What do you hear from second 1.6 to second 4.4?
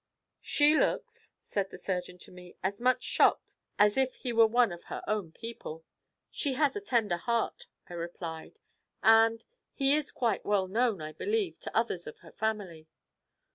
the surgeon to me, 'as much shocked as if he